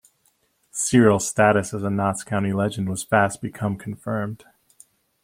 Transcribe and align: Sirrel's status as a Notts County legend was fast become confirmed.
Sirrel's 0.73 1.27
status 1.27 1.75
as 1.75 1.83
a 1.83 1.89
Notts 1.91 2.23
County 2.23 2.51
legend 2.53 2.89
was 2.89 3.03
fast 3.03 3.39
become 3.39 3.77
confirmed. 3.77 4.43